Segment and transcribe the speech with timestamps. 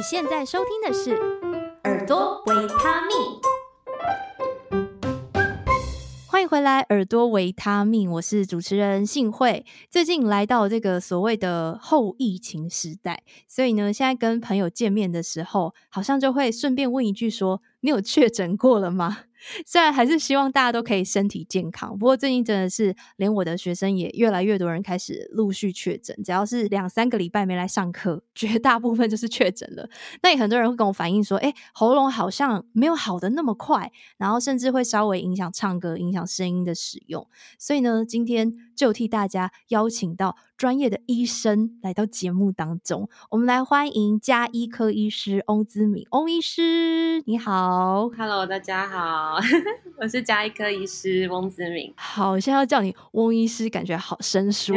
[0.00, 1.10] 你现在收听的是
[1.84, 3.14] 《耳朵维他命》，
[6.26, 9.66] 欢迎回来，《耳朵维他命》，我是主持人幸慧。
[9.90, 19.18] 最近来到这个所谓的后疫情时代，所以呢，现在跟朋友见面的时候，好像就会顺便问一句说：“你有确诊过了吗？”
[19.64, 26.14] 虽然还是希望大家都可以身体健康，不过最近真的是连我的学生也越来越多人开始陆续确诊。
[26.22, 29.88] 只要是两三个礼拜没来上课， 绝大部分就是确诊了。
[30.22, 37.26] 那也很多人会跟我反映说，哎，喉咙好像没有好的那么快，然后甚至会稍微影响唱歌、影响声音的使用。
[37.58, 46.06] 所以呢，今天就替大家邀请到专业的医生来到节目当中，我们来欢迎加医科医师翁姿敏。
[46.10, 49.38] 翁医师，你好，Hello，大家好。
[49.96, 51.90] 我是加医科医师翁姿敏。
[51.96, 54.74] 好，现在要叫你翁医师，感觉好生疏。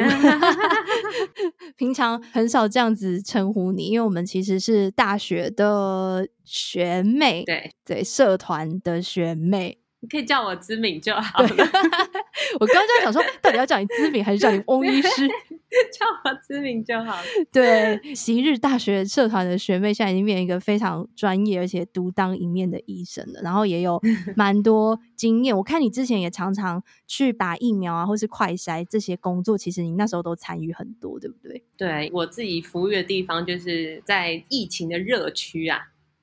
[1.75, 9.82] 平常很少这样子称呼你，因为我们其实是大学的学妹，对对，社团的学妹。
[10.03, 11.47] 你可以叫我知敏就好了。
[12.59, 15.25] 我刚刚就想说，到底要叫你知敏还是叫你 翁医师？
[15.97, 17.23] 叫我知敏就好了。
[17.53, 23.99] 对，昔日大学社团的学妹，现在已经变成一个非常专业而且独当一面的医生了，然后也有
[24.35, 25.55] 蛮多经验。
[25.55, 31.63] 我看你之前也常常去打疫苗啊，或是快筛这些工作，其实你那时候都参与很多，对不对？
[31.77, 35.79] 对，我自己服务的地方就是在疫情的热区啊。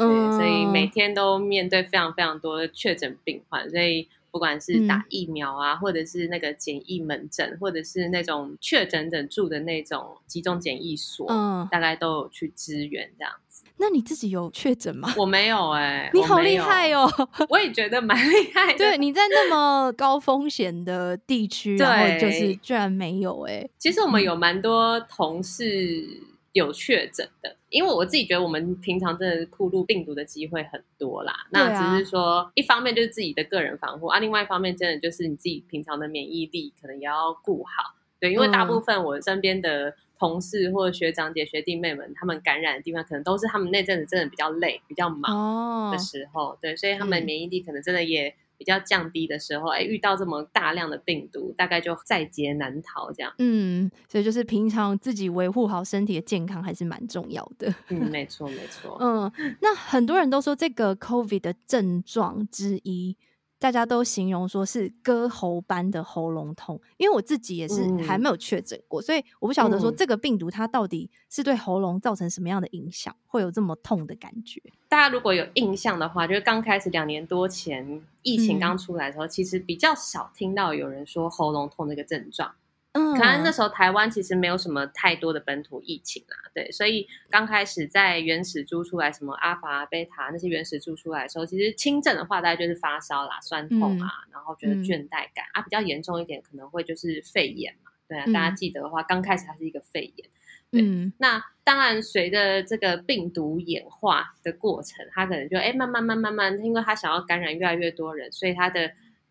[0.08, 13.64] 对，所以每天都面对非常非常多的确诊病患，所以不管是打疫苗啊，嗯、或者是那个检疫门诊，或者是那种确诊者住的那种集中检疫所，嗯，大概都有去支援这样子。
[13.76, 15.12] 那你自己有确诊吗？
[15.16, 17.10] 我没有哎、欸， 你好厉害哦！
[17.48, 18.78] 我也觉得蛮厉害的。
[18.78, 23.70] 对，你在那么高风险的地区，对，然后就是居然没有哎、欸。
[23.78, 26.22] 其实我们有蛮多同事。
[26.52, 31.46] 有确诊的，因为我自己觉得我们平常真的暴露病毒的机会很多啦。
[31.50, 37.94] 那只是说，一方面就是自己的个人防护啊，另外一方面真的就是你自己平常的免疫力可能也要顾好。
[38.18, 46.58] 对，因为大部分我身边的同事或者学长姐、学弟妹们，他们感染的地方可能都是他们那阵子真的比较累、比较忙的时候。
[46.60, 48.34] 对，所以他们免疫力可能真的也。
[48.60, 53.32] 比较降低的时候，哎，遇到这么大量的病毒，大概就在劫难逃这样。
[53.38, 57.74] 嗯，所以就是平常自己维护好身体的健康还是蛮重要的。
[57.88, 58.98] 嗯，没错，没错。
[59.00, 59.32] 嗯，
[59.62, 63.16] 那很多人都说这个 COVID 的症状之一。
[63.60, 74.62] 大家都形容说是割喉般的喉咙痛，因为我自己也是还没有确诊过，嗯、所以我不晓得说这个病毒它到底是对喉咙造成什么样的影响，会有这么痛的感觉。
[74.88, 82.50] 大家如果有印象的话，就是刚开始两年多前疫情刚出来的时候，嗯、其实比较少听到有人说喉咙痛这个症状。
[82.92, 100.28] 嗯，可能那时候台湾其实没有什么太多的本土疫情啦，对，所以刚开始在原始株出来什么阿法、贝塔那些原始株出来的时候，其实轻症的话大概就是发烧啦、酸痛啊，嗯、然后觉得倦怠感、嗯、啊，比较严重一点可能会就是肺炎嘛，对啊，嗯、大家记得的话，刚开始它是一个肺炎，
[100.72, 108.90] 对，嗯、那当然随着这个病毒演化的过程，它可能就哎慢慢慢慢慢，因为它想要感染越来越多人，所以它的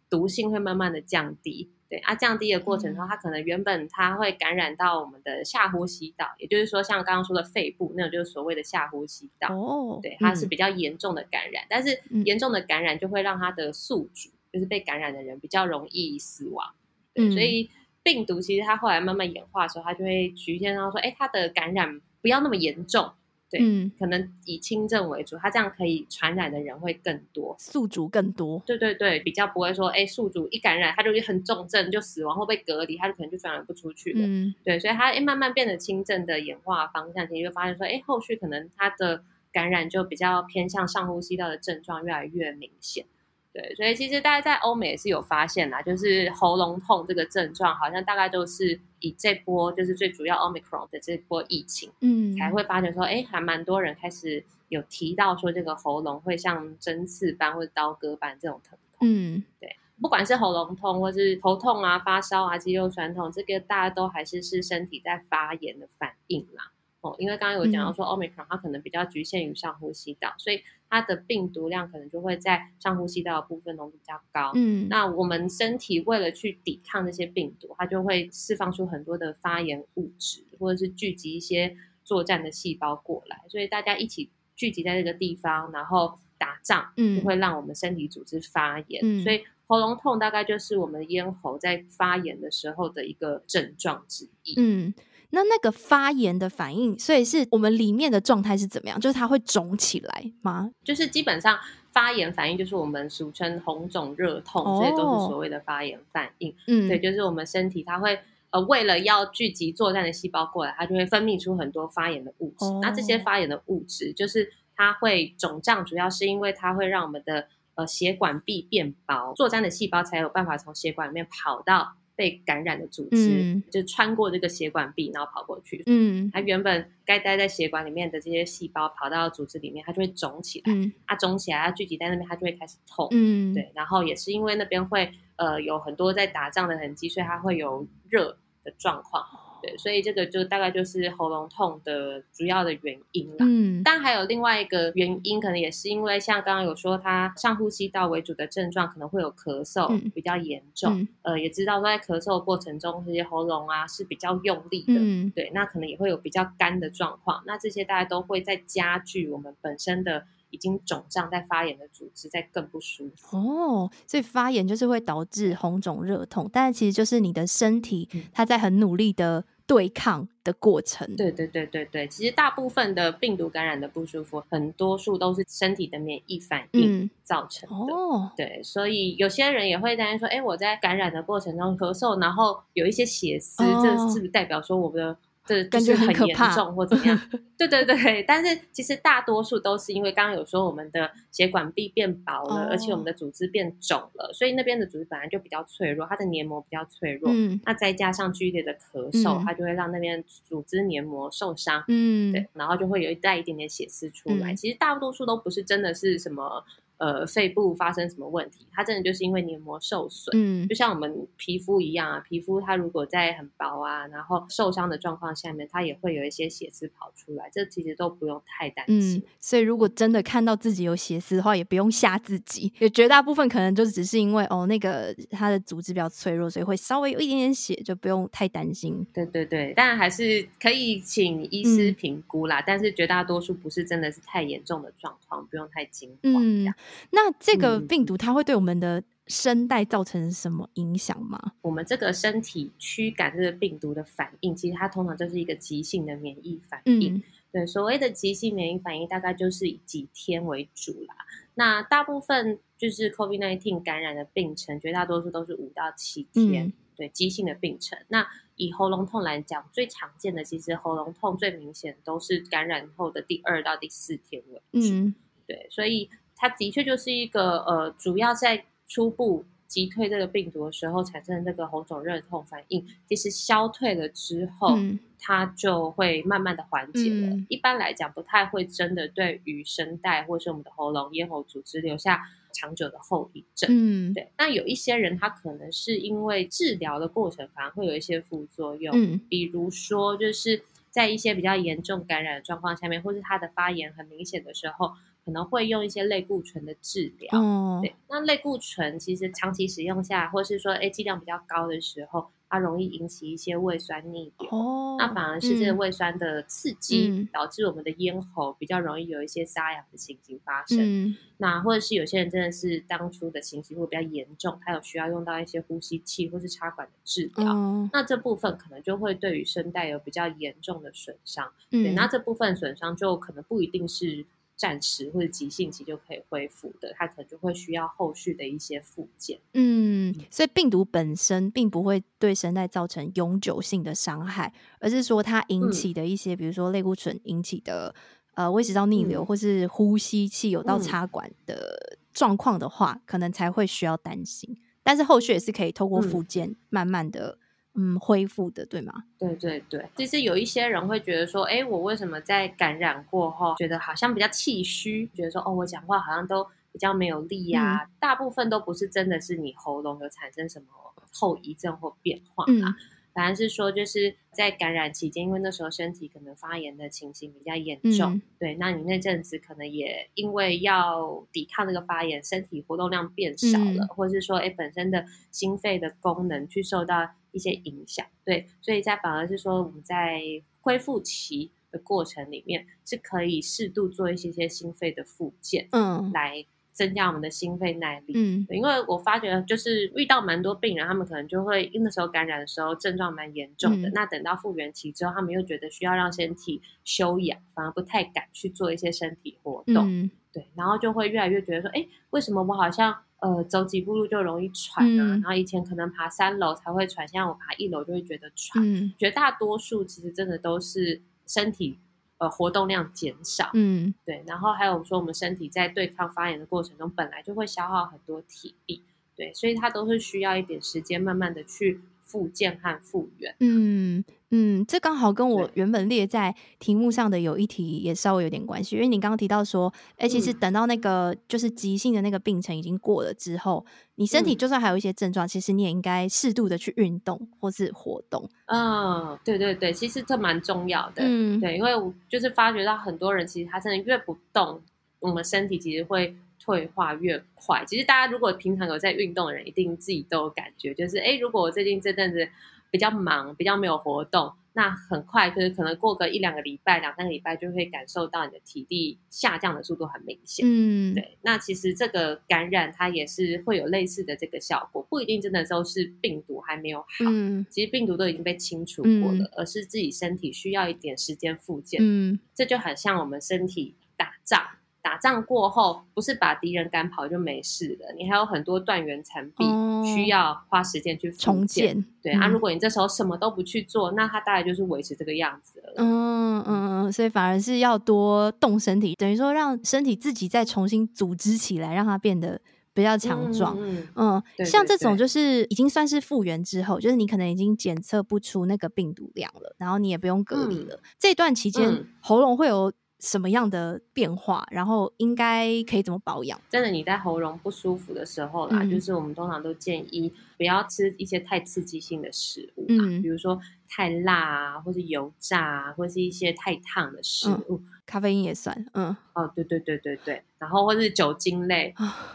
[0.09, 1.73] 毒性会慢慢的降低。
[1.89, 9.47] 对啊，降低的过程中，它可能原本它会感染到我们的下呼吸道，也就是说，像刚刚说的肺部那种，就是所谓的下呼吸道。
[9.55, 16.75] 哦，对，它是比较严重的感染，嗯、但是严重的感染就会让它的宿主，就是被感染的人比较容易死亡。
[17.13, 17.71] 对，嗯、所以
[18.03, 23.11] 病毒其实它后来慢慢演化的时候，它就会局限到说，哎，它的感染不要那么严重。
[23.49, 28.61] 对，嗯，可能以轻症为主，它这样可以传染的人会更多，宿主更多。
[28.65, 34.19] 对对对，比较不会说，哎，宿主一感染，他就很重症就死亡或被隔离，他就可能就传染不出去了。
[34.21, 43.05] 嗯，对，所以它慢慢变得轻症的演化方向，其实就发现说，哎，后续可能它的感染就比较偏向上呼吸道的症状越来越明显。
[43.51, 66.71] 对，所以其实大家在欧美也是有发现啦，就是喉咙痛这个症状，好像大概都是以这波就是最主要 Omicron 的这波疫情，嗯，才会发觉说，哎，还蛮多人开始有提到说，这个喉咙会像针刺般或者刀割般这种疼痛，嗯，对，不管是喉咙痛或是头痛啊、发烧啊、肌肉酸痛，这个大家都还是是身体在发炎的反应啦。
[67.01, 74.51] 哦，因为刚刚有讲到说，Omicron 它可能比较局限于上呼吸道，嗯、所以它的病毒量可能就会在上呼吸道的部分浓度比较高。
[74.55, 88.99] 嗯，那我们身体为了去抵抗这些病毒，它就会释放出很多的发炎物质，或者是聚集一些作战的细胞过来，所以大家一起聚集在这个地方，然后打仗，就会让我们身体组织发炎。
[89.01, 94.55] 嗯、所以喉咙痛大概就是我们咽喉在发炎的时候的一个症状之一。
[94.57, 94.93] 嗯。
[95.31, 98.99] 那那个发炎的反应，所以是我们里面的状态是怎么样？
[98.99, 100.71] 就是它会肿起来吗？
[100.83, 101.57] 就是基本上
[101.91, 106.55] 发炎反应，就是我们俗称红肿热痛，这些都是所谓的发炎反应。
[106.67, 112.65] 嗯，对，就是我们身体它会呃为了要聚集作战的细胞过来，它就会分泌出很多发炎的物质。
[112.65, 121.93] 哦、那这些发炎的物质，就是它会肿胀，主要是因为它会让我们的呃血管壁变薄，作战的细胞才有办法从血管里面跑到。
[122.19, 125.81] 被感染的组织、嗯、就穿过这个血管壁，然后跑过去。
[125.85, 130.73] 嗯，它原本该待在血管里面的这些细胞跑到组织里面，它就会肿起来。
[130.73, 133.07] 嗯，它肿起来，它聚集在那边，它就会开始痛。
[133.11, 133.71] 嗯，对。
[133.73, 139.25] 然后也是因为那边会呃有很多在打仗的痕迹，所以它会有热的状况。
[139.61, 143.37] 对，所以这个就大概就是喉咙痛的主要的原因了。
[143.39, 151.01] 嗯，但还有另外一个原因，可能也是因为像刚刚有说，它上呼吸道为主的症状可能会有咳嗽比较严重。
[151.01, 154.93] 嗯、呃，也知道说在咳嗽的过程中，这些喉咙啊是比较用力的。
[154.97, 157.43] 嗯，对，那可能也会有比较干的状况。
[157.45, 160.25] 那这些大家都会在加剧我们本身的。
[160.49, 171.07] 已经肿胀在发炎的组织在更不舒服哦，所以发炎就是会导致红肿热痛，但是其实就是你的身体它在很努力的对抗的过程。
[171.07, 177.75] 嗯、对对对对对，其实大部分的病毒感染的不舒服，很多数都是身体的免疫反应造成的。
[177.75, 185.17] 嗯、哦，对，所以有些人也会担心说，哎，我在感染的过程中咳嗽，然后有一些血丝，哦、这是不是代表说我们的？
[185.55, 187.19] 是感觉很严重或怎么样？
[187.57, 197.31] 对对对，但是其实大多数都是因为刚刚有说我们的血管壁变薄了，哦、而且我们的组织变肿了，所以那边的组织本来就比较脆弱，它的黏膜比较脆弱。
[197.33, 201.83] 嗯，那再加上剧烈的咳嗽，嗯、它就会让那边组织黏膜受伤。
[201.87, 204.53] 嗯，对，然后就会有一带一点点血丝出来。
[204.53, 206.63] 嗯、其实大多数都不是真的是什么。
[206.99, 208.67] 呃，肺部发生什么问题？
[208.73, 212.19] 它真的就是因为黏膜受损，嗯，就像我们皮肤一样啊。
[212.19, 217.49] 皮肤它如果在很薄啊，然后受伤的状况下面，它也会有一些血丝跑出来。
[217.53, 219.17] 这其实都不用太担心。
[219.17, 222.69] 嗯，所以如果真的看到自己有血丝的话，也不用吓自己。
[222.79, 229.07] 也绝大部分可能就只是因为哦，那个它的组织比较脆弱，所以会稍微有一点点血，就不用太担心。
[229.13, 232.59] 对对对，当然还是可以请医师评估啦。
[232.59, 236.33] 嗯，但是绝大多数不是真的是太严重的状况，不用太惊慌。
[236.35, 236.73] 嗯。
[237.11, 241.39] 那这个病毒它会对我们的声带造成什么影响吗？
[241.43, 247.15] 嗯、我们这个身体驱赶这个病毒的反应，其实它通常就是一个急性的免疫反应。
[247.15, 251.15] 嗯、对，所谓的急性免疫反应，大概就是以几天为主啦。
[251.53, 256.65] 那大部分就是 COVID-19 感染的病程，绝大多数都是五到七天。
[256.65, 257.99] 嗯、对，急性的病程。
[258.07, 264.87] 那以喉咙痛来讲，最常见的其实喉咙痛最明显都是感染后的第二到第四天为主。
[264.91, 265.13] 嗯、
[265.45, 266.09] 对，所以。
[266.39, 277.27] 它的确就是一个呃，主要在初步击退这个病毒的时候产生的这个红肿热痛反应，其实消退了之后，嗯、它就会慢慢的缓解了。
[277.27, 283.69] 嗯、一般来讲，不太会真的对于声带或是我们的喉咙、咽喉组织留下长久的后遗症。
[283.71, 284.31] 嗯，对。
[284.39, 294.93] 那有一些人，他可能是因为治疗的过程反而会有一些副作用，嗯、比如说就是在一些比较严重感染的状况下面，或是他的发炎很明显的时候。
[295.29, 310.79] 可能会用一些类固醇的治疗，哦、对，那类固醇其实长期使用下，或是说，哎，剂量比较高的时候，它容易引起一些胃酸逆流，哦、那反而是这个胃酸的刺激，嗯、导致我们的咽喉比较容易有一些沙哑的情形发生。
[310.79, 321.51] 嗯、那或者是有些人真的是当初的情形会比较严重，他有需要用到一些呼吸器或是插管的治疗，嗯、那这部分可能就会对于声带有比较严重的损伤。
[321.69, 324.25] 嗯、对，那这部分损伤就可能不一定是。
[324.59, 329.39] 暂时或者急性期就可以恢复的，它可能就会需要后续的一些复健。
[329.53, 337.95] 嗯，所以病毒本身并不会对声带造成永久性的伤害，而是说它引起的一些，嗯、比如说类固醇引起的
[338.33, 344.57] 呃胃食道逆流，嗯、或是呼吸器有到插管的状况的话，嗯、可能才会需要担心。
[344.83, 347.37] 但是后续也是可以透过复健慢慢的。
[347.75, 348.93] 嗯，恢复的对吗？
[349.17, 357.83] 对对对，其实有一些人会觉得说，哎，我为什么在感染过后，觉得好像比较气虚，觉得说，哦，我讲话好像都比较没有力呀、啊。
[357.83, 360.67] 嗯、大部分都不是真的是你喉咙有产生什么
[361.13, 362.47] 后遗症或变化啊。
[362.47, 362.75] 嗯
[363.11, 380.21] 反而是说，就是在感染期间，因为那时候身体可能发炎的情形比较严重，嗯、对，那你那阵子可能也因为要抵抗那个发炎，身体活动量变少了，嗯、或者是说，哎，本身的心肺的功能去受到一些影响，对，所以在反而是说，我们在
[380.61, 388.13] 恢复期的过程里面，是可以适度做一些些心肺的复健，嗯，来增加我们的心肺耐力。
[388.15, 399.87] 嗯，因为我发觉就是遇到蛮多病人，他们可能就会那时候感染的时候症状蛮严重的，嗯、那等到复原期之后，他们又觉得需要让身体休养，反而不太敢去做一些身体活动。
[399.89, 405.03] 嗯、对，然后就会越来越觉得说，哎，为什么我好像呃走几步路就容易喘啊？
[405.03, 408.63] 嗯、然后以前可能爬三楼才会喘，现在我爬一楼就会觉得喘。
[408.63, 411.77] 嗯、绝大多数其实真的都是身体。
[412.19, 418.83] 呃，活动量减少，嗯，对，然后还有说，我们身体在对抗发炎的过程中，本来就会消耗很多体力，
[419.15, 421.79] 对，所以它都是需要一点时间，慢慢的去。
[422.01, 438.29] 复健和复原，嗯嗯，这刚好跟我原本列在题目上的有一题也稍微有点关系，因为你刚刚提到说，哎、欸，其实等到那个就是急性的那个病程已经过了之后，你身体就算还有一些症状，嗯、其实你也应该适度的去运动或是活动。
[438.45, 444.61] 嗯，对对对，其实这蛮重要的，嗯，对，因为我就是发觉到很多人其实他真的越不动，
[444.99, 446.15] 我们身体其实会。
[446.41, 452.27] 退化越快，其实大家如果平常有在运动的人，一定自己都有感觉，就是哎，如果我最近这阵子
[452.71, 460.45] 比较忙，比较没有活动，那很快就是可能过个一两个礼拜、两三个礼拜，就会感受到你的体力下降的速度很明显。
[460.47, 461.17] 嗯，对。
[461.21, 471.79] 那其实这个感染它也是会有类似的这个效果，不一定真的都是病毒还没有好，嗯，其实病毒都已经被清除过了，嗯，而是自己身体需要一点时间复健。
[471.81, 474.41] 嗯，这就很像我们身体打仗。
[474.81, 481.85] 打仗过后，不是把敌人赶跑就没事了，你还有很多断垣残壁，哦、需要花时间去重建。
[482.01, 485.73] 对、嗯、啊，如果你这时候什么都不去做，那它大概就是维持这个样子了。
[485.77, 492.39] 嗯嗯，所以反而是要多动身体，等于说让身体自己再重新组织起来，让它变得
[492.73, 493.57] 比较强壮。
[493.95, 500.75] 嗯，像这种就是已经算是复原之后，就是你可能已经检测不出那个病毒量了，然后你也不用隔离了。
[500.75, 502.71] 嗯、这段期间、嗯、喉咙会有。
[502.99, 506.39] 什么样的变化，然后应该可以怎么保养？
[506.49, 517.61] 真的，你在喉咙不舒服的时候啦，嗯、就是我们通常都建议不要吃一些太刺激性的食物，嗯，比如说太辣啊，或是油炸啊，或是一些太烫的食物。
[517.61, 521.73] 嗯咖啡因也算，嗯，哦，对对对对对，然后或是酒精类，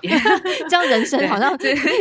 [0.70, 1.50] 这样人生好像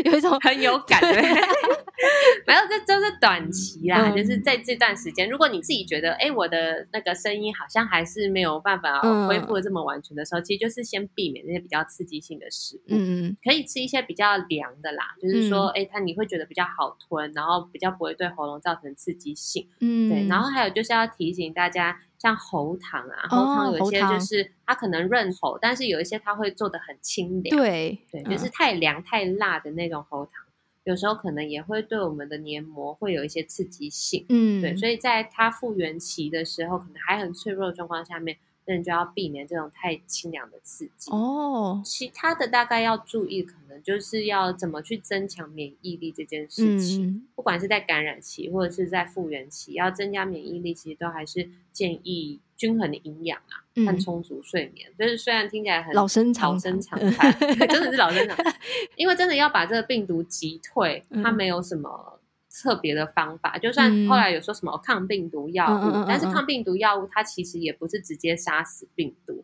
[0.05, 1.19] 有一种很有感觉。
[2.45, 19.42] 没有，这这是短期啦，嗯、就是在这段时间，如果你自己觉得，哎，我的那个声音好像还是没有办法恢复的这么完全的时候，嗯、其实就是先避免那些比较刺激性的食物，嗯，可以吃一些比较凉的啦，就是说，哎、嗯，它你会觉得比较好吞，然后比较不会对喉咙造成刺激性，
[19.79, 21.99] 嗯，对，然后还有就是要提醒大家。
[22.19, 27.57] 像喉糖啊，喉糖有一些就是它可能润喉，但是有一些它会做的很清凉。
[27.57, 30.45] 对对，就是太凉太辣的那种喉糖，
[30.85, 34.25] 有时候可能也会对我们的黏膜会有一些刺激性。
[34.29, 38.37] 嗯，对，所以在它复原期的时候，可能还很脆弱的状况下面。
[38.65, 41.81] 那你就要避免这种太清凉的刺激哦。
[41.83, 47.05] 其他的大概要注意，可能就是要怎么去增强免疫力这件事情。
[47.05, 54.89] 嗯、不管是在感染期或者是在复原期，要增加免疫力，其实都还是建议均衡的营养啊，和、嗯、充足睡眠。
[54.97, 57.31] 就是虽然听起来很老生常老生常谈，
[57.67, 58.55] 真的是老生常谈，
[58.95, 62.19] 因为真的要把这个病毒击退，它没有什么。
[62.61, 69.43] 特别的方法，就算后来有说什么抗病毒药物，嗯、但是抗病毒药物它其实也不是直接杀死病毒，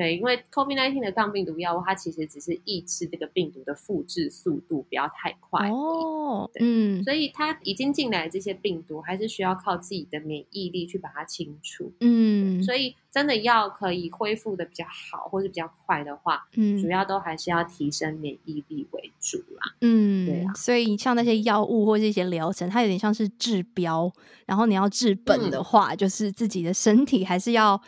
[0.00, 12.94] 对，因为 COVID-19 的抗病毒药物它其实只是抑制这个病毒的复制速度不要太快哦，嗯，所以它已经进来这些病毒还是需要靠自己的免疫力去把它清除，嗯，所以。
[13.12, 19.74] 真的要可以恢复的比较好，或是比较快的话，嗯，主要都还是要提升免疫力为主啦。
[19.80, 20.54] 嗯，对啊。
[20.54, 24.08] 所以像那些药物或是一些疗程，它有点像是治标，
[24.46, 27.82] 然后你要治本的话，嗯、就是自己的身体还是要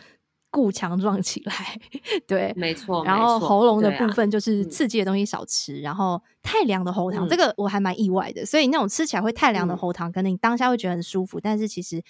[0.52, 1.54] 固强壮起来。
[2.28, 3.04] 对，没错。
[3.04, 8.46] 然后喉咙的部分就是刺激的东西少吃，啊、然后太凉的喉糖，嗯、这个我还蛮意外的。
[8.46, 12.00] 所以那种吃起来会太凉的喉糖，可能你当下会觉得很舒服，但是其实。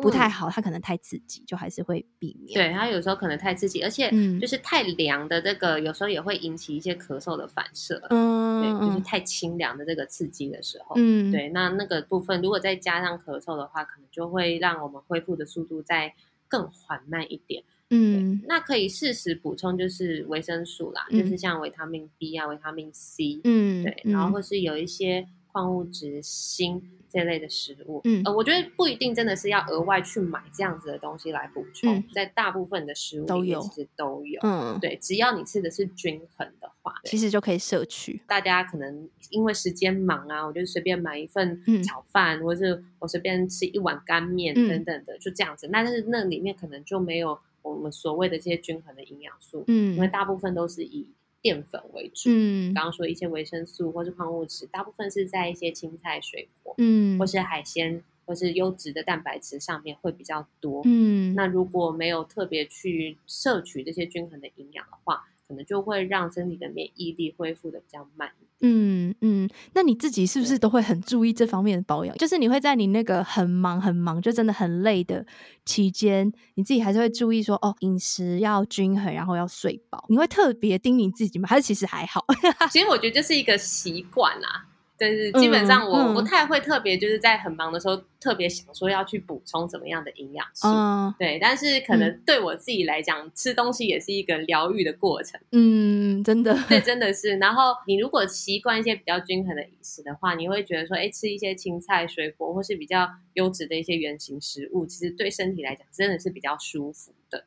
[0.00, 2.54] 不太好，它可能太刺激，就还是会避免。
[2.54, 8.00] 对，它有时候可能太刺激，而且就是太凉的这个，有时候也会引起一些咳嗽的反射。
[8.10, 16.14] 嗯，对，就是太清凉的这个刺激的时候，嗯，对，那那个部分如果再加上咳嗽的话，可能就会让我们恢复的速度再
[16.46, 17.64] 更缓慢一点。
[17.90, 26.82] 嗯，那可以适时补充就是维生素啦，就是像维他命 B 啊、维他命 C，嗯，对，然后或是有一些矿物质锌。
[27.10, 38.20] 这类的食物，嗯，呃，我觉得不一定真的是要额外去买这样子的东西来补充，嗯、在大部分的食物里面其实都有，嗯，对，只要你吃的是均衡的话，其实就可以摄取。
[38.26, 45.66] 大家可能因为时间忙啊，我就随便买一份炒饭，嗯、或者是我随便吃一碗干面等等的，嗯、就这样子。
[45.72, 51.06] 但是那里面可能就没有我们所谓的这些均衡的营养素，嗯，因为大部分都是以
[51.40, 52.30] 淀粉为主。
[52.30, 60.82] 嗯，刚刚说一些维生素或是矿物质，大部分是在一些青菜、水果，嗯，或是海鲜，或是优质的蛋白质上面会比较多。
[60.84, 68.30] 嗯，那如果没有特别去摄取这些均衡的营养的话，可能就会让身体的免疫力恢复的比较慢。
[68.60, 72.14] 嗯嗯，那你自己是不是都会很注意这方面的保养？
[72.18, 75.24] 就是你会在你那个很忙很忙，就真的很累的
[75.64, 80.04] 期间，你自己还是会注意说，哦，饮食要均衡，然后要睡饱。
[80.08, 81.48] 你会特别盯你自己吗？
[81.48, 82.24] 还是其实还好？
[82.70, 84.66] 其实我觉得这是一个习惯啦。
[84.98, 91.38] 但是基本上我不太会特别就是在很忙的时候特别想说要去补充怎么样的营养素，嗯、对。
[91.40, 95.40] 但是可能对我自己来讲，嗯、吃东西也是一个疗愈的过程。
[95.52, 97.36] 嗯，真的，对， 真的是。
[97.36, 107.44] 然后你如果习惯一些比较均衡的饮食的话，你会觉得说，哎，吃一些青菜、水果或是比较优质的一些原型食物，其实对身体来讲真的是比较舒服的。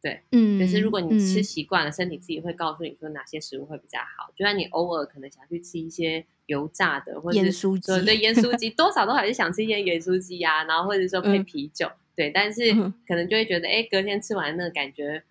[0.00, 4.32] 对，嗯，就是如果你吃习惯了，嗯、身体自己会告诉你说哪些食物会比较好。
[4.36, 12.30] 就算你偶尔可能想去吃一些油炸的，或者是盐酥鸡，对盐酥鸡，多少都还是想吃一些盐酥鸡啊，然后或者说配啤酒，嗯、对。
[12.30, 12.74] 但是
[13.08, 15.24] 可能就会觉得，哎，隔天吃完那个感觉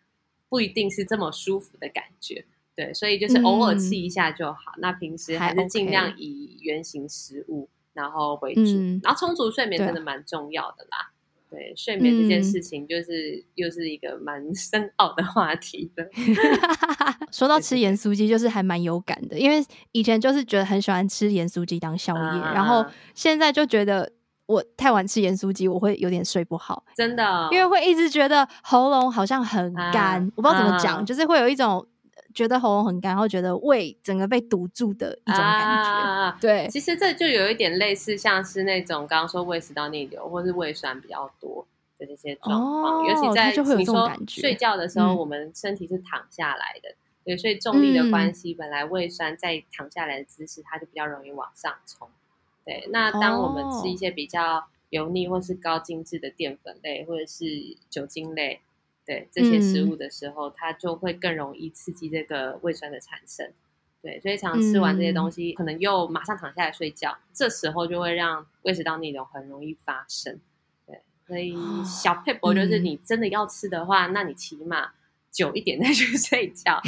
[0.50, 2.44] 不一定是这么舒服的感觉，
[2.76, 2.94] 对。
[2.94, 4.74] 所以就是偶尔吃一下就好。
[4.78, 11.11] 嗯、那平时还是尽量以原形食物然后为主，嗯、然后充足睡眠真的蛮重要的啦。
[11.52, 16.10] 对，睡眠这件事情，就是、嗯、又是一个蛮 深奥的话题的。
[17.30, 24.10] 说到吃盐酥鸡，就是还蛮有感的，因为以前就是觉得很喜欢吃盐酥鸡当宵夜，啊、然后现在就觉得
[24.46, 31.86] 我太晚吃盐酥鸡，我会有点睡不好，真的，因为会一直觉得喉咙好像很干，啊、我不知道怎么讲，啊、就是会有一种。
[32.34, 35.90] 觉得喉咙很干，然后觉得胃整个被堵住的一种感觉。
[35.90, 41.66] 啊、对，其实这就有一点类似，像是那种刚刚说胃食道逆流，或是胃酸比较多
[41.98, 43.00] 的这些状况。
[43.00, 52.08] 哦、尤其在你说睡觉的时候，我们身体是躺下来的，嗯、对，所以重力的关系，本来胃酸在躺下来的姿势，它就比较容易往上冲。
[52.66, 57.46] 对，那当我们吃一些比较油腻或是高精致的淀粉类，或者是
[57.90, 58.62] 酒精类。
[59.12, 63.52] 对这些食物的时候，嗯、它就会更容易刺激这个胃酸的产生。
[64.02, 70.40] 对，所以常吃完这些东西，嗯、可能又马上躺下来睡觉，这时候就会让胃食道逆流很容易发生。
[70.88, 74.92] 对，所以小佩伯就是，你真的要吃的话，嗯、那你起码
[75.30, 76.82] 久一点再去睡觉，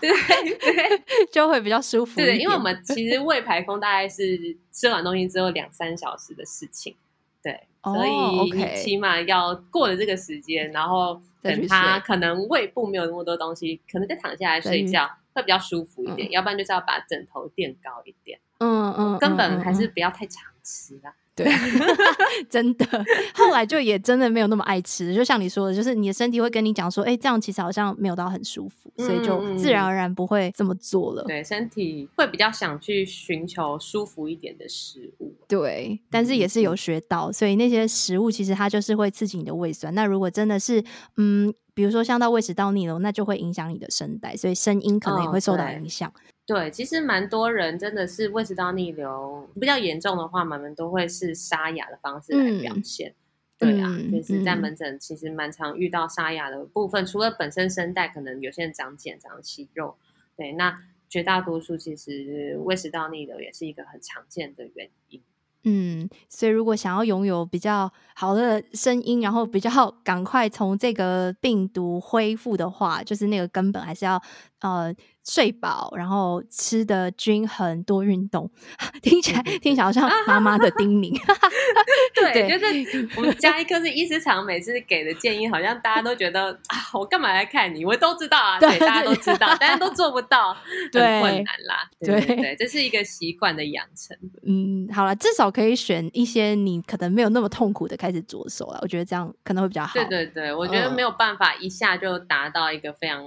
[0.00, 0.10] 对
[0.58, 2.16] 对， 就会比较舒服。
[2.16, 6.96] 对，因为我们其实胃排空大概是吃完东西之后两三小时的事情。
[7.42, 8.10] 对，所以
[8.52, 16.30] 你起码要过了这个时间，然后等他可能胃部没有那么多东西，可能再躺下来睡觉会比较舒服一点。
[16.30, 18.38] 要不然就是要把枕头垫高一点。
[18.58, 21.14] 嗯嗯，根本还是不要太常吃啦。
[21.34, 21.50] 对，
[22.50, 22.86] 真的。
[23.34, 31.24] 后来就也真的没有那么爱吃，就像你说的，就是你的身体会跟你讲说，哎，这样其实好像没有到很舒服，所以就自然而然不会这么做了。
[31.24, 35.34] 对，身体会比较想去寻求舒服一点的食物。
[35.48, 39.94] 对，但是也是有学到，所以那些食物其实它就是会刺激你的胃酸。
[39.94, 40.84] 那如果真的是，
[41.16, 46.10] 嗯，比如说像到胃食道逆流，那就会影响你的声带，所以声音可能也会受到影响。
[46.10, 46.12] 哦
[46.52, 53.08] 对，其实蛮多人真的是胃食道逆流比较严重的话，蛮多都会是沙哑的方式来表现。
[53.08, 53.16] 嗯、
[53.58, 59.96] 对啊，嗯、就是在门诊其实蛮常遇到沙哑的部分，嗯、除了本身声带可能有些人长茧、长息肉，
[60.36, 65.22] 对，那绝大多数其实胃食道逆流也是一个很常见的原因。
[65.64, 74.22] 嗯，所以如果想要拥有比较好的声音，然后比较赶快从这个病毒恢复的话，就是那个根本还是要
[74.60, 74.94] 呃。
[75.24, 78.50] 睡饱，然后吃的均衡，多运动，
[79.02, 81.16] 听起来听起来好像妈妈的叮咛。
[82.14, 87.84] 对，就是我们家一科是医师长，每次给的建议，好像大家都觉得啊，我干嘛来看你？
[87.84, 90.54] 我都知道啊，对，大家都知道，大家都做不到，
[90.92, 91.88] 很困难啦。
[92.00, 94.16] 对对，这是一个习惯的养成。
[94.44, 98.78] 嗯，好了，至少可以选一些你可能没有那么痛苦的开始着手了。
[98.82, 99.92] 我觉得这样可能会比较好。
[99.94, 103.22] 对对对，我觉得没有办法一下就达到一个非常。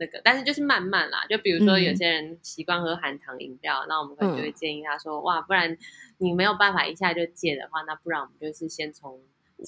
[0.00, 5.76] 那个，但是就是慢慢啦，就比如说有些人习惯喝含糖饮料，嗯、那我们可能就会建议他说，嗯、哇，不然
[6.16, 9.20] 你没有办法一下就戒的话，那不然我们就是先从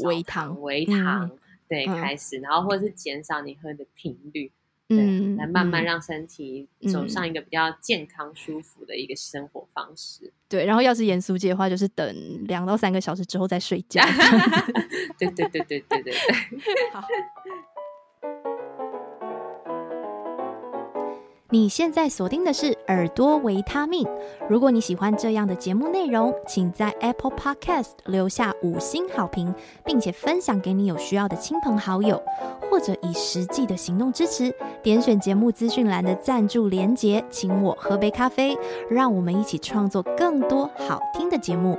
[0.04, 1.30] 微糖、微糖
[1.68, 4.50] 对开始，然后或者是减少你喝的频率，
[4.88, 10.32] 嗯，来慢慢让身体走上一个比较健康、舒服的一个生活方式。
[10.48, 14.02] 对，然后要是盐酥鸡的话，就是等两到三个小时之后再睡觉。
[15.18, 16.12] 对对对对对对对。
[16.90, 17.06] 好。
[21.52, 24.08] 你现在锁定的是耳朵维他命。
[24.48, 32.18] 如果你喜欢这样的节目内容，请在 Apple Podcast 留下五星好评，并且分享给你有需要的亲朋好友，
[32.70, 34.50] 或者以实际的行动支持。
[34.82, 38.56] 点选节目资讯栏的赞助连结，请我喝杯咖啡，
[38.88, 41.78] 让我们一起创作更多好听的节目。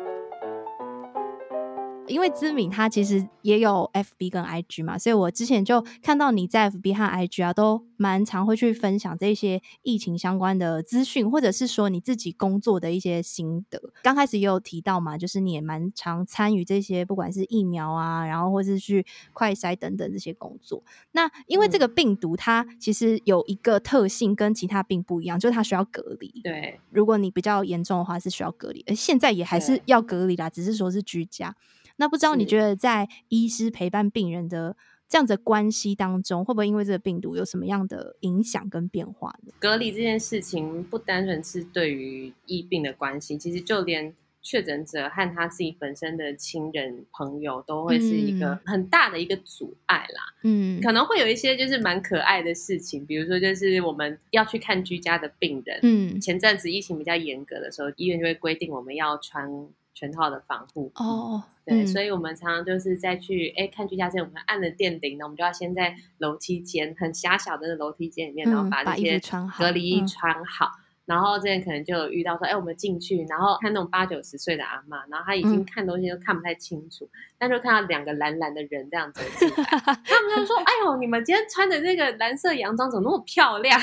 [2.07, 13.81] 因为知敏他其实也有 FB 跟 IG 嘛，所以我之前就看到你在 FB 和 IG 啊，都蛮常会去分享这些疫情相关的资讯，或者是说你自己工作的一些心得。
[14.03, 20.83] 刚开始也有提到嘛，就是你也蛮常参与这些，不管是疫苗啊，然后或是去快筛等等这些工作。
[21.13, 26.41] 那因为这个病毒它其实有一个特性跟其他病不一样，就是它需要隔离。
[26.43, 31.55] 对，如果你比较严重的话是需要隔离，而现在也还是要隔离啦，只是说是居家。
[31.97, 34.75] 那不知道你觉得在医师陪伴病人的
[35.07, 39.53] 这样子的关系当中，会不会因为这个病毒有什么样的影响跟变化呢？
[39.59, 50.21] 隔离这件事情不单纯是对于医病的关系，其实就连确诊者和他自己本身的亲人朋友都会是一个很大的一个阻碍啦。
[50.43, 55.79] 嗯，可能会有一些就是蛮可爱的事情，比如说就是我们要去看居家的病人。
[55.83, 59.47] 嗯，前阵子疫情比较严格的时候，医院就会规定我们要穿
[59.93, 60.91] 全套的防护。
[60.95, 61.43] 哦。
[61.65, 69.21] 对，嗯、所以我们常常就是在去哎看居家之前，我们按了电铃，呢我们就要先在楼梯间很狭小的楼梯间里面，然后把这些
[69.57, 70.71] 隔离衣穿好。
[71.05, 79.63] 然后之前可能就有遇到说，哎，我们进去，然后看那种八九十岁的阿妈，然后她已经看东西都看不太清楚，嗯、但就看到两个蓝蓝的人这样走进来，
[80.05, 83.77] 他们就说，哎呦，你们今天穿的那个蓝色洋装怎么那么漂亮？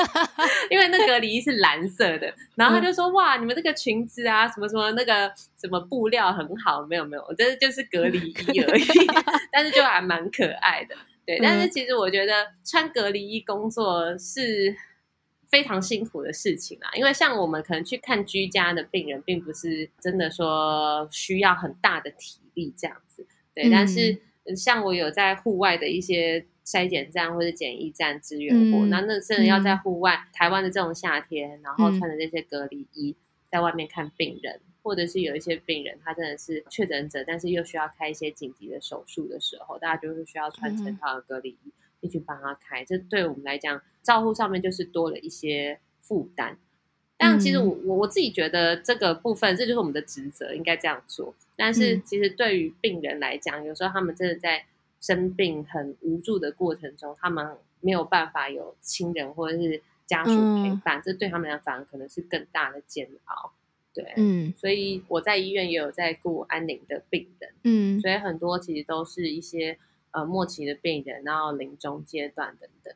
[0.68, 8.84] 因为那隔离衣是蓝色的，然后他就说，嗯、哇，你们这个裙子啊，什么什么那个什么布料很好，没有没有，我这就是隔离衣而已，
[9.50, 10.94] 但是就还蛮可爱的，
[11.24, 14.76] 对，但是其实我觉得穿隔离衣工作是。
[15.50, 23.68] 非常辛苦的事情啊，因为像我们可能去看居家的病人，并不是真的说需要很大的体力这样子，对。
[23.68, 24.16] 嗯、但是
[24.56, 33.16] 像我有在户外的一些筛检站或者检疫站支援过，那、嗯、那真的要在户外，嗯、台湾的这种夏天，然后穿着这些隔离衣
[33.50, 41.58] 在外面看病人，嗯、或者是有一些病人他真的是确诊者，但是又需要开一些紧急的手术的时候，大家就是需要穿成套的隔离衣。
[41.64, 46.58] 嗯一起帮他开，这对我们来讲，照护上面就是多了一些负担。
[47.16, 51.34] 但其实我我我自己觉得这个部分，这就是我们的职责，应该这样做。
[51.54, 54.64] 但是其实对于病人来讲，有时候他们真的在
[55.00, 60.30] 生病很无助的过程中，他们没有办法有亲人或者是家属
[60.62, 63.52] 陪伴，这对他们来讲反而可能是更大的煎熬。
[63.92, 69.76] 对，嗯，所以我在医院也有在顾安宁的病人，嗯，所以很多其实都是一些。
[70.12, 72.92] 呃，末期的病人，然后临终阶段等等。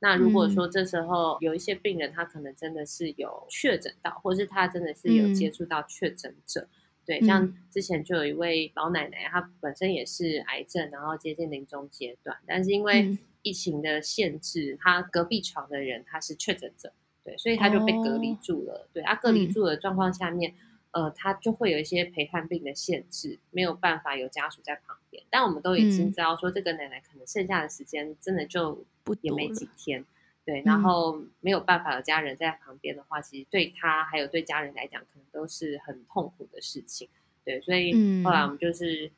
[0.00, 6.68] 那如果说这时候有一些病人，他可能真的是有确诊到，或是他真的是有接触到确诊者，嗯、
[7.06, 16.92] 对，像之前就有一位老奶奶，她本身也是癌症，然后接近临终阶段，但是因为疫情的限制，她隔壁床的人他是确诊者，
[17.24, 18.74] 对，所以她就被隔离住了。
[18.74, 20.54] 哦、对，他隔离住的状况下面。
[20.90, 25.22] 呃，他就会有一些陪伴病的限制，没有办法有家属在旁边。
[25.28, 30.04] 但我们都已经知道说，这个奶奶可能剩下的时间真的就不也没几天，
[30.44, 30.62] 对。
[30.64, 37.08] 然后没有办法有家人在旁边的话，其实对他还有对家人来讲，可能都是很痛苦的事情。
[37.44, 37.92] 对，所以
[38.24, 39.10] 后来我们就是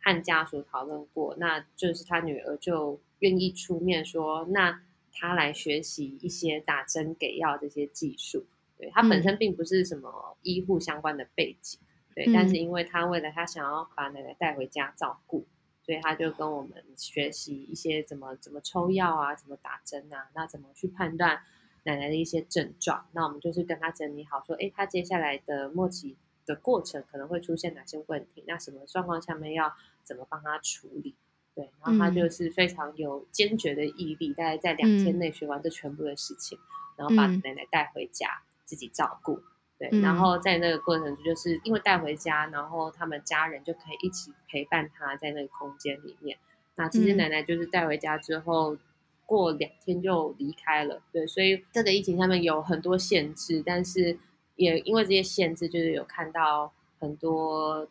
[0.00, 4.80] 和家属讨论过，那就是他女儿就愿意出面说，那
[5.12, 8.46] 他来学习一些打针给药这些技术。
[8.78, 15.46] 对，他本身并不是什么医护相关的背景，嗯、对，但是因为他为了他想要把奶奶带回家照顾，
[15.82, 21.40] 所以他就跟我们学习一些怎么怎么抽药啊，怎么打针啊，那怎么去判断
[21.84, 29.72] 奶奶的一些症状，那我们就是跟他整理好说，哎，他接下来的末期的过程可能会出现哪些问题，那什么状况下面要
[30.04, 31.14] 怎么帮他处理，
[31.54, 36.62] 对，然后他就是非常有坚决的毅力，大概在两天内学完这全部的事情，嗯、
[36.98, 38.42] 然后把奶奶带回家。
[38.66, 39.40] 自己照顾，
[39.78, 46.36] 对，嗯、然后在那个过程中，就是因为带回家，然后他们家人就可以一起陪伴他在那个空间里面。
[46.74, 48.78] 那其实奶奶就是带回家之后，嗯、
[49.24, 54.18] 过两天就离开了，对，所以这个疫情上面有很多限制，但是
[54.56, 57.88] 也因为这些限制，就是有看到很多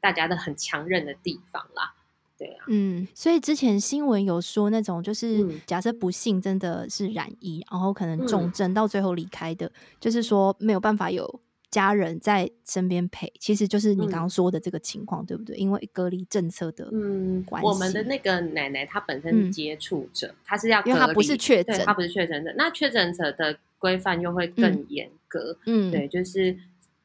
[0.00, 1.94] 大家的很强韧的地方啦。
[2.38, 15.56] 对啊，嗯，所以之前新闻有说那种，就是假设不幸真的是染疫，嗯、然后可能重症到最后离开的，嗯、就是说没有办法有家人在身边陪，其实就是你刚刚说的这个情况，嗯、对不对？
[15.56, 22.52] 因为隔离政策的嗯关系，我们的那个奶奶她本身是接触者，嗯、她是要隔离，因为她不是确诊，她不是确诊者。
[22.56, 25.58] 那确诊者的规范又会更严格。
[25.66, 26.56] 嗯，对，就是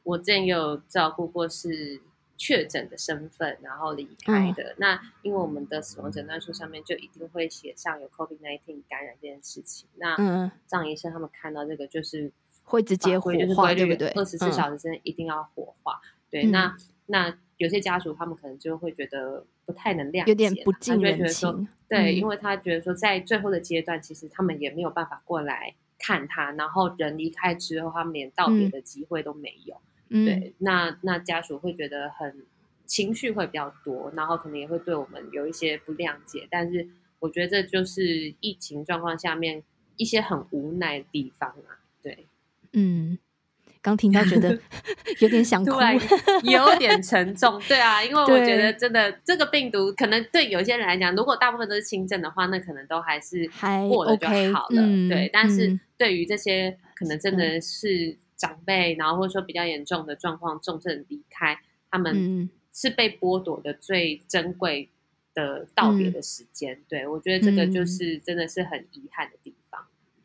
[0.04, 2.00] 我之前也有照顾过是
[2.42, 4.64] 确诊的身份，然后离开的。
[4.72, 9.88] 嗯、那因为我们的死亡诊断书上面就一定会写上有 COVID-19 感染这件事情。
[9.98, 12.32] 那张医生他们看到这个就是
[12.64, 14.08] 会直接火化，对不对？
[14.10, 16.02] 二十四小时之内一定要火化。
[16.04, 16.76] 嗯、对，那
[17.06, 21.68] 那有些家属他们可能就会觉得不太能谅解，有点不近人情。
[21.88, 25.76] 对，因为他觉得说在最后的阶段，其实他们也没有办法过来。
[26.04, 29.76] 看他，然后人离开之后，他们连道别的机会都没有。
[29.76, 32.46] 嗯、对，那那家属会觉得很
[32.86, 36.48] 情绪会比较多，然后可能也会对我们有一些不谅解。
[36.52, 36.88] 但是
[37.20, 39.64] 我觉得这就是疫情状况下面
[39.96, 41.80] 一些很无奈的地方啊。
[42.04, 42.28] 对，
[42.74, 43.18] 嗯。
[43.84, 44.56] 刚听到觉得
[45.22, 45.72] 有点想哭，
[46.44, 47.60] 有点沉重。
[47.68, 53.50] 对啊，因为我觉得真的这个病毒可能对有些人来讲，如果大部分都是轻症的话，那可能都还是
[53.90, 54.84] 过了就好了。
[54.84, 61.60] 嗯、对，但是对于这些可能真的是长辈，嗯、然后或者说比较严重的状况，重症离开，
[61.92, 64.90] 他们是被剥夺的最珍贵
[65.36, 66.74] 的道别的时间。
[66.74, 69.80] 嗯、对，我觉得这个就是真的是很遗憾的地方。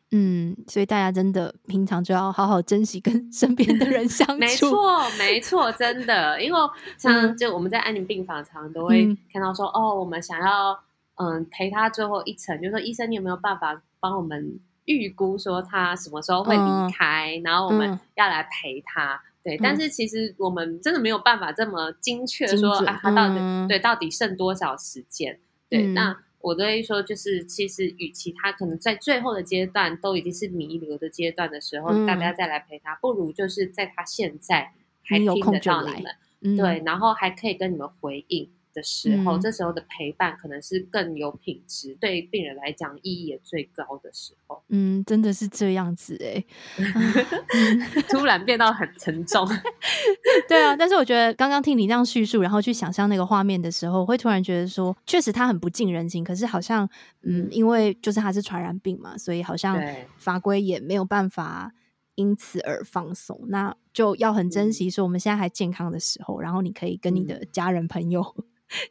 [0.09, 4.35] 嗯，所以大家真的平常就要好好珍惜跟身边的人相处。
[4.39, 6.59] 没错，没错，真的，因为
[6.97, 10.79] 像就我们在安宁病房常常都会看到说，嗯、哦，我们想要
[11.15, 19.13] 嗯陪他最后一程，就是说医生，你有没有办法帮我们预估说他什么时候会离开，嗯、然后我们要来陪他。
[19.15, 22.89] 嗯、对，但是其实我们真的没有办法这么精确说准。
[22.89, 25.39] 啊，他到底、嗯、对到底剩多少时间？
[25.69, 26.17] 对，嗯、那。
[26.39, 34.71] 我都会说，就是其实，与其他可能在最后的阶段都已经是弥留的阶段的时候，嗯、大家再来陪他，不如就是在他现在
[35.03, 35.91] 还听得到你
[36.39, 38.49] 们，对，然后还可以跟你们回应。
[38.77, 44.61] 的时候，嗯、这时候的陪伴可能是更有品质，对病人来讲意义也最高的时候。
[44.67, 46.43] 嗯，真的是这样子哎，
[48.07, 49.47] 突然变到很沉重。
[50.47, 56.23] 对啊，但是我觉得刚刚听你那样叙述，然后去想象那个画面的时候，会突然觉得说，确实他很不近人情。
[56.23, 56.87] 可是好像，
[57.23, 59.81] 嗯，因为就是他是传染病嘛，所以好像
[60.17, 61.71] 法规也没有办法
[62.15, 63.39] 因此而放松。
[63.47, 68.35] 那就要很珍惜说我们现在还健康的时候，然后你可以跟你的家人朋友。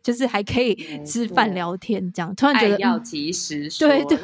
[0.02, 4.18] 就是还可以吃饭聊天这样，突然觉得要及时说，对对，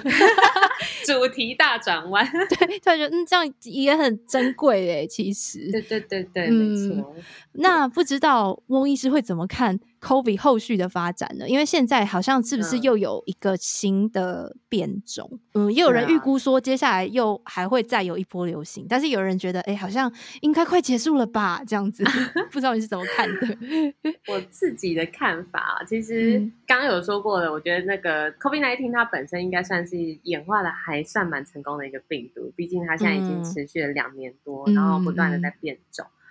[1.07, 7.15] 主题大转弯， 对，突然觉得嗯，这样也很珍贵诶，其实，对对对对，没错。
[7.53, 11.49] 那不知道翁医师会怎么看？COVID 后续的发展呢？
[11.49, 15.39] 因为现在好像是不是又有一个新的变种？
[15.55, 21.63] 嗯，嗯，也有人预估说接下来又还会再有一波流行，啊、但是有人觉得，哎、欸，好像应该快结束了吧？
[21.65, 22.03] 这样子，
[22.51, 23.57] 不知道你是怎么看的？
[24.27, 36.05] 我自己的看法，其实刚刚有说过的，我觉得那个 COVID-19 它本身应该算是演化的还算蛮成功的一个病毒，毕竟它现在已经持续了两年多，嗯、然后不断的在变种。
[36.05, 36.22] 嗯，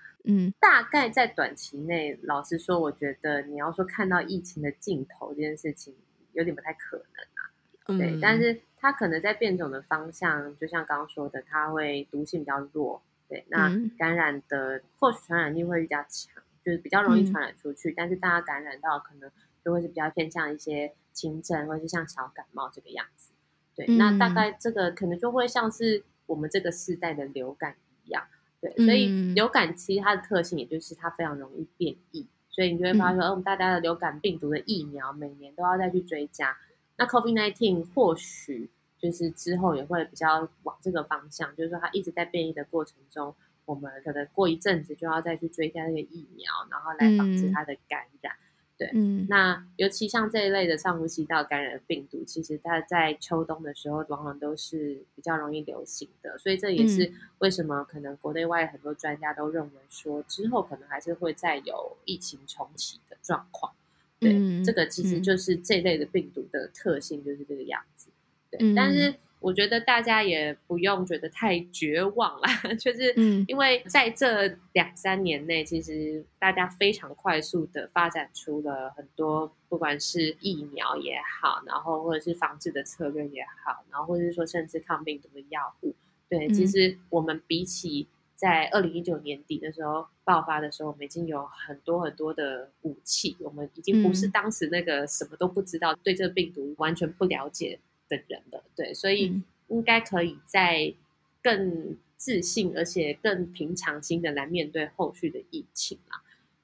[0.60, 5.96] 大概在短期内，老实说，我觉得你要说看到疫情的尽头这件事情，
[6.34, 7.42] 有点不太可能啊。
[7.88, 13.02] 嗯、对，但是它可能在变种的方向，就像刚刚说的，它会毒性比较弱。
[13.28, 17.92] 对，那感染的、嗯、或许传染力会比较强，就是比较容易传染出去。
[17.92, 19.32] 嗯、但是大家感染到可能
[19.64, 23.32] 就会是比较偏向一些轻症，或者是像小感冒这个样子。
[23.76, 28.28] 对，嗯、那大概这个可能就会像是我们这个世代的流感一样。
[28.62, 36.56] 对，所以流感其实它的特性，也就是它非常容易变异，所以你就会发现说，嗯、大家的流感病毒的疫苗每年都要再去追加。
[36.96, 38.70] 那 COVID-19 或许
[39.00, 43.34] 就是之后也会比较往这个方向，就是说它一直在变异的过程中，
[43.66, 48.34] 我们可能过一阵子就要再去追加那个疫苗，然后来防止它的感染。
[48.34, 48.51] 嗯
[48.82, 63.72] 对，嗯，那尤其像这一类的上呼吸道感染的病毒，其实它在秋冬的时候往往都是比较容易流行的，所以这也是为什么可能国内外很多专家都认为说，之后可能还是会再有疫情重启的状况。
[64.20, 68.10] 对，嗯，这个其实就是这一类的病毒的特性，就是这个样子。
[68.50, 69.14] 对，嗯，但是。
[69.42, 72.48] 我觉得大家也不用觉得太绝望啦，
[72.80, 73.14] 就是
[73.48, 85.96] 因为在这两三年内，其实大家非常快速的发展出了很多，不管是疫苗也好，然后或者是防治的策略也好，然后或者是说甚至抗病毒的药物，
[86.30, 97.80] 对，其实我们比起在二零一九年底的时候爆发的时候，我们已经有很多很多的武器，我们已经不是当时那个什么都不知道，对这个病毒完全不了解
[98.12, 100.94] 的人的，对，所以应该可以在
[101.42, 106.22] 更自信，而且更平常心的来面对后续的疫情啊。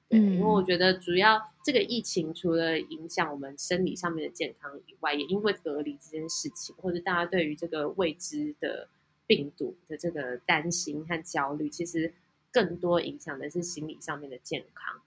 [0.08, 8.88] 对，因为我觉得主要这个疫情除了影响我们生理上面的健康以外，也因为隔离这件事情，或者大家对于这个未知的
[9.26, 12.12] 病毒的这个担心和焦虑，其实
[12.52, 15.00] 更多影响的是心理上面的健康。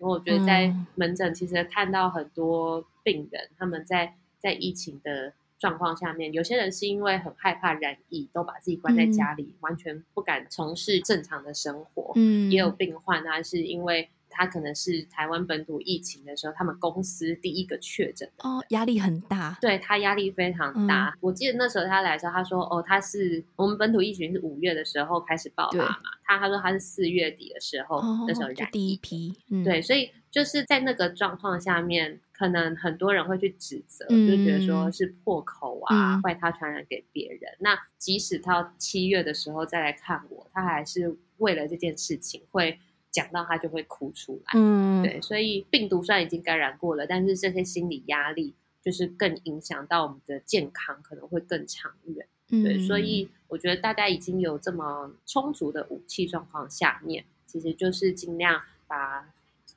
[0.00, 12.10] 因为我觉得在门诊，其实看到很多病人，他们在在疫情的状况下面，有些人是因为很害怕染疫，都把自己关在家里，完全不敢从事正常的生活。
[12.16, 14.08] 嗯，也有病患，他是因为。
[14.34, 19.58] 他可能是台湾本土疫情的时候，他们公司第一个确诊哦，压力很大。
[19.60, 21.10] 对，他压力非常大。
[21.14, 21.18] 嗯。
[21.20, 29.36] 我记得那时候他来的时候，他说：“哦，他是我们本土疫情是五月的时候开始爆发嘛，他他说他是四月底的时候，哦，那时候染第一批。
[29.50, 37.52] 嗯，对，所以就是在那个状况下面，可能很多人会去指责，嗯，就觉得说是破口啊，嗯，怪他传染给别人。
[37.60, 42.78] 那即使到七月的时候再来看我，他还是为了这件事情会。
[43.12, 59.28] 讲到他就会哭出来，嗯，对，所以病毒虽然已经感染过了，但是这些心理压力就是更影响到我们的健康，可能会更长远，嗯，对，所以我觉得大家已经有这么充足的武器状况下面，其实就是尽量把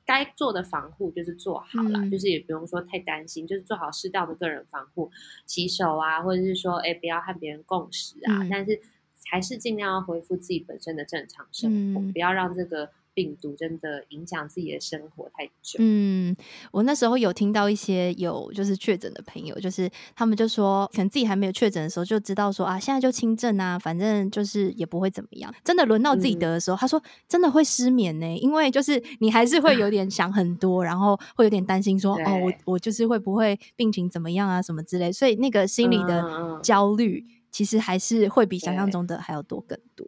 [0.06, 5.10] 该做的防护就是做好了，嗯，就是也不用说太担心，就是做好适当的个人防护，
[5.44, 8.80] 洗手啊，或者是说，哎，不要和别人共食啊，嗯，但是
[9.26, 12.90] 还是尽量要恢复自己本身的正常生活，嗯，不要让这个。
[13.16, 15.78] 病毒真的影响自己的生活太久。
[15.78, 16.36] 嗯，
[16.70, 25.52] 我那时候有听到一些有就是确诊的朋友，就是他们就说，可能自己还没有确诊的时候就知道说啊，现在就轻症啊，反正就是也不会怎么样。
[25.64, 40.06] 真的轮到自己得的时候，嗯、他说真的会失眠呢、欸，因为就是你还是会有点想很多，然后会有点担心说哦，我我就是会不会病情怎么样啊什么之类，所以那个心理的焦虑其实还是会比想象中的还要多更多。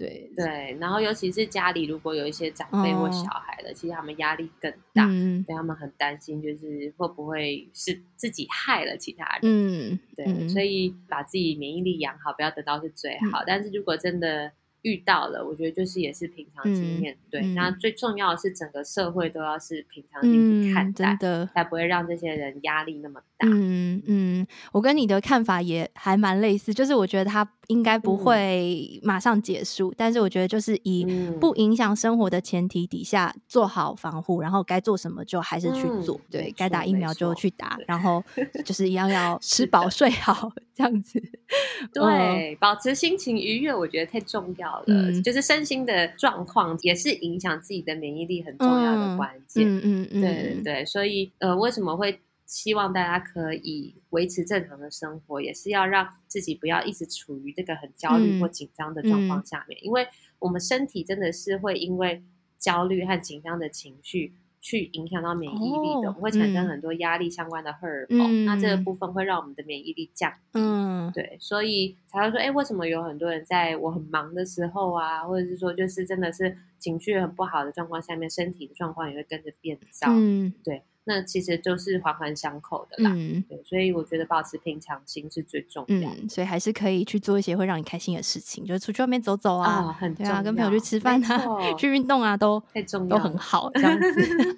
[0.00, 13.40] 对对，然后尤其是家里如果有一些长辈或小孩的，哦、其实他们压力更大，嗯，对他们很担心，就是会不会是自己害了其他人，嗯，对，嗯、所以把自己免疫力养好，不要得到是最好。
[13.40, 14.50] 嗯、但是如果真的
[14.82, 17.42] 遇到了，我觉得就是也是平常心面对。
[17.54, 21.46] 那、嗯、最重要的是，整个社会都要是平常心去看待，的。
[21.54, 23.48] 才不会让这些人压力那么大。
[23.50, 31.04] 嗯嗯，我跟你的看法也还蛮类似，就是我觉得它应该不会马上结束，嗯、但是我觉得就是以
[31.40, 36.16] 不影响生活的前提底下做好防护，然后该做什么就还是去做。
[36.16, 38.22] 嗯、对，该打疫苗就去打，然后
[38.64, 41.20] 就是一样要 吃饱睡好这样子。
[41.92, 44.82] 对，保持心情愉悦，我觉得太重要。
[44.86, 49.66] 嗯，就是身心的状况也是影响自己的免疫力很重要的关键。
[49.66, 60.08] 嗯嗯嗯，对对对，所以呃，为什么会希望大家可以维持正常的生活，也是要让自己不要一直处于这个很焦虑或紧张的状况下面，因为
[60.40, 62.22] 我们身体真的是会因为
[62.58, 64.34] 焦虑和紧张的情绪。
[64.62, 70.60] 去影响到免疫力的，我们会产生很多压力相关的荷尔蒙，那这个部分会让我们的免疫力降低。
[70.60, 80.08] 嗯，对，所以才会说，哎，为什么有很多人在我很忙的时候啊，或者是说，就是真的是情绪很不好的状况下面，身体的状况也会跟着变糟。
[80.10, 80.82] 嗯，对。
[81.10, 94.56] 那其实就是环环相扣的啦，嗯，对，所以我觉得保持平常心是最重要的，嗯，所以还是可以去做一些会让你开心的事情，就是出去外面走走啊，哦，很重要，对啊，跟朋友去吃饭啊，去运动啊，都太重要，都很好，这样子。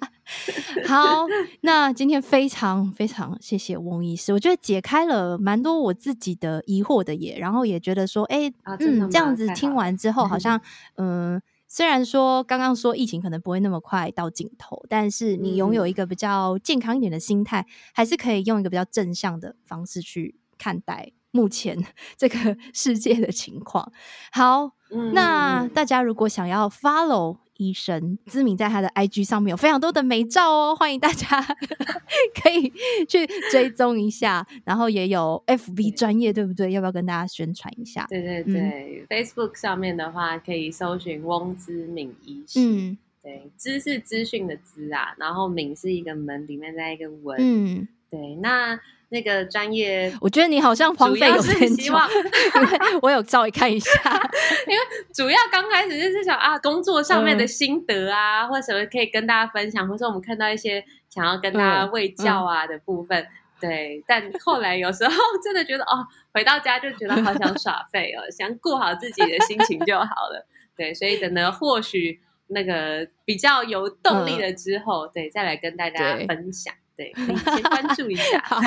[0.85, 1.25] 好，
[1.61, 10.61] 那今天非常非常谢谢翁医师，我觉得解开了蛮多我自己的疑惑的也，然后也觉得说，哎，欸，啊，嗯，这样子听完之后，好像，
[10.97, 11.41] 嗯。
[11.75, 21.83] 虽然说刚刚说疫情可能不会那么快到尽头，但是你拥有一个比较健康一点的心态，嗯、还是可以用一个比较正向的方式去看待目前
[22.15, 23.91] 这个世界的情况。
[24.31, 27.37] 好，嗯、那大家如果想要 follow。
[27.57, 31.41] 医生知名在他的 IG 上面有非常多的美照哦，欢迎大家
[32.41, 32.71] 可以
[33.07, 34.45] 去追踪一下。
[34.65, 36.71] 然后也有 FB 专业，对不对？
[36.71, 38.05] 要不要跟大家宣传一下？
[38.09, 42.59] 对对对、嗯、，Facebook 上面的话可以搜寻翁知敏医师。
[42.59, 47.37] 嗯，对，知是资讯的资啊，然后敏是一个门里面再一个文。
[47.39, 48.79] 嗯，对，那。
[49.09, 53.91] 那个专业，我觉得你好像荒废有点久，因为 我有稍微看一下，
[54.65, 63.29] 因为主要刚开始就是想啊，工作上面的心得啊，嗯、或者什么可以跟大家分享，或者我们看到一些想要跟大家喂教啊的部分，嗯嗯、
[63.61, 64.03] 对。
[64.07, 70.47] 但后来有时候 真的觉得哦，回到家就觉得好想耍废哦，想过好自己的心情就好了。
[70.75, 76.73] 对，所以等到或许那个比较有动力了之后，嗯、对，再来跟大家分享。
[76.95, 78.39] 对，可以先关注一下。
[78.45, 78.59] 好，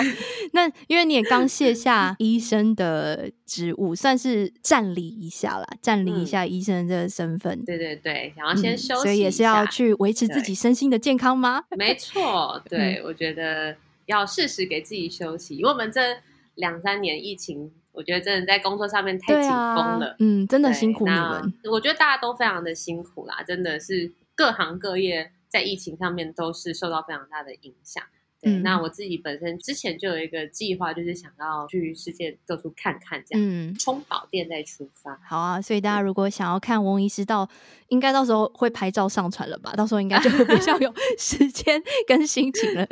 [0.53, 7.65] 那因为你也刚卸下医生的职务，算是站立一下啦，站立一下医生的这个身份。
[7.65, 11.65] 对对对，想要先休息、嗯，所以也是要去维持自己身心的健康吗？
[11.77, 16.19] 没错，对，嗯、我觉得要适时给自己休息，因为我们这
[16.55, 17.73] 两三年疫情。
[17.93, 21.55] 我觉得真的在工作上面太紧绷了，啊，嗯，真的辛苦你们。
[21.73, 28.05] 我觉得大家都非常的辛苦啦，真的是各行各业在疫情上面都是受到非常大的影响。
[28.43, 35.19] 嗯，那我自己本身之前就有一个计划，就是想要去世界各处看看，这样，嗯，充饱电再出发。
[35.27, 37.49] 好啊，所以大家如果想要看翁医师到，
[37.89, 39.73] 应该到时候会拍照上传了吧？
[39.73, 42.87] 到时候应该就会比较有 时间跟心情了。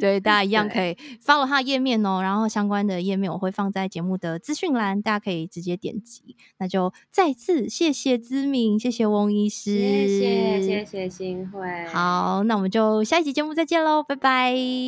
[0.00, 0.94] 对，大家一样可以
[1.24, 6.36] follow 他的页面哦，然后相关的页面我会放在节目的资讯栏，大家可以直接点击。
[6.58, 11.86] 那就再次谢谢姿敏，谢谢翁医师，谢谢谢谢新会。
[11.86, 14.87] 好，那我们就下一集节目再见喽，拜拜。